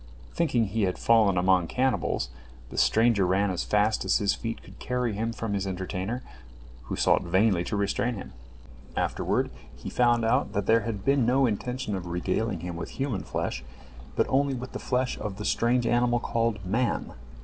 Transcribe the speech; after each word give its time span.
Thinking 0.33 0.65
he 0.65 0.81
had 0.85 0.97
fallen 0.97 1.37
among 1.37 1.67
cannibals, 1.67 2.31
the 2.71 2.77
stranger 2.79 3.23
ran 3.27 3.51
as 3.51 3.63
fast 3.63 4.03
as 4.03 4.17
his 4.17 4.33
feet 4.33 4.63
could 4.63 4.79
carry 4.79 5.13
him 5.13 5.31
from 5.31 5.53
his 5.53 5.67
entertainer, 5.67 6.23
who 6.85 6.95
sought 6.95 7.21
vainly 7.21 7.63
to 7.65 7.75
restrain 7.75 8.15
him. 8.15 8.33
Afterward, 8.97 9.51
he 9.75 9.91
found 9.91 10.25
out 10.25 10.53
that 10.53 10.65
there 10.65 10.81
had 10.81 11.05
been 11.05 11.23
no 11.27 11.45
intention 11.45 11.95
of 11.95 12.07
regaling 12.07 12.61
him 12.61 12.75
with 12.77 12.97
human 12.99 13.21
flesh, 13.21 13.63
but 14.15 14.25
only 14.27 14.55
with 14.55 14.71
the 14.71 14.79
flesh 14.79 15.19
of 15.19 15.37
the 15.37 15.45
strange 15.45 15.85
animal 15.85 16.19
called 16.19 16.65
"man." 16.65 17.13